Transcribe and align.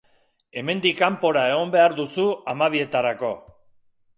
Hemendik 0.61 0.95
kanpora 1.01 1.43
egon 1.51 1.73
behar 1.75 1.95
duzu 1.99 2.25
hamabietarako. 2.53 3.31